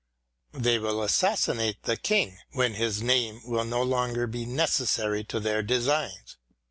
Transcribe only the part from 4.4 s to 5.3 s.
necessary